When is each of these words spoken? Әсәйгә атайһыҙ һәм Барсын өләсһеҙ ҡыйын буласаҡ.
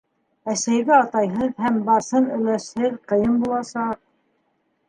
Әсәйгә 0.53 0.95
атайһыҙ 1.01 1.53
һәм 1.65 1.77
Барсын 1.89 2.31
өләсһеҙ 2.39 2.99
ҡыйын 3.13 3.37
буласаҡ. 3.45 4.01